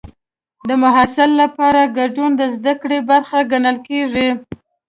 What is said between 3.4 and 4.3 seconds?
ګڼل کېږي.